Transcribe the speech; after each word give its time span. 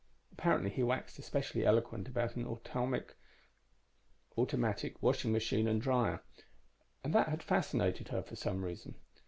Apparently 0.31 0.71
he 0.71 0.81
waxed 0.81 1.19
especially 1.19 1.63
eloquent 1.63 2.07
about 2.07 2.35
an 2.35 2.47
automatic 2.47 3.15
washing 5.03 5.31
machine 5.31 5.67
and 5.67 5.79
dryer, 5.79 6.23
and 7.03 7.13
that 7.13 7.29
had 7.29 7.43
fascinated 7.43 8.07
her, 8.07 8.23
for 8.23 8.35
some 8.35 8.65
reason. 8.65 8.95